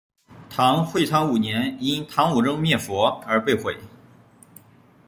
[0.49, 3.77] 唐会昌五年因唐武宗灭佛而被毁。